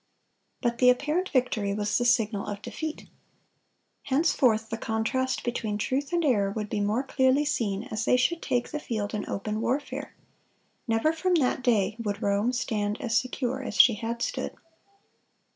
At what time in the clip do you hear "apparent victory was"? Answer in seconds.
0.89-1.95